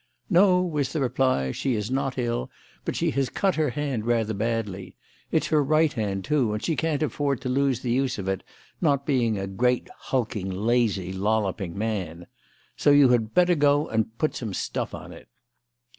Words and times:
"No," 0.31 0.63
was 0.63 0.93
the 0.93 0.99
reply, 0.99 1.51
"she 1.51 1.75
is 1.75 1.91
not 1.91 2.17
ill, 2.17 2.49
but 2.85 2.95
she 2.95 3.11
has 3.11 3.29
cut 3.29 3.53
her 3.53 3.69
hand 3.69 4.07
rather 4.07 4.33
badly. 4.33 4.95
It's 5.31 5.49
her 5.49 5.63
right 5.63 5.93
hand, 5.93 6.25
too, 6.25 6.51
and 6.55 6.63
she 6.63 6.75
can't 6.75 7.03
afford 7.03 7.39
to 7.41 7.49
lose 7.49 7.81
the 7.81 7.91
use 7.91 8.17
of 8.17 8.27
it, 8.27 8.41
not 8.81 9.05
being 9.05 9.37
a 9.37 9.45
great, 9.45 9.89
hulking, 9.95 10.49
lazy, 10.49 11.13
lolloping 11.13 11.75
man. 11.77 12.25
So 12.75 12.89
you 12.89 13.09
had 13.09 13.35
better 13.35 13.53
go 13.53 13.89
and 13.89 14.17
put 14.17 14.33
some 14.35 14.55
stuff 14.55 14.95
on 14.95 15.11
it." 15.13 15.27